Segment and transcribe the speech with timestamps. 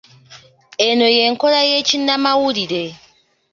[0.87, 2.83] Eno y'enkola ey'ekinnamawulire.